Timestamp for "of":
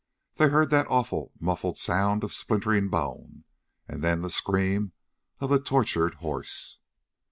2.23-2.33, 5.39-5.51